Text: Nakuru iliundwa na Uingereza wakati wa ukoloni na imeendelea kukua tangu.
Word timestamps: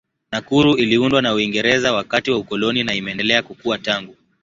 Nakuru 0.31 0.75
iliundwa 0.77 1.21
na 1.21 1.33
Uingereza 1.33 1.93
wakati 1.93 2.31
wa 2.31 2.37
ukoloni 2.37 2.83
na 2.83 2.93
imeendelea 2.95 3.43
kukua 3.43 3.77
tangu. 3.77 4.15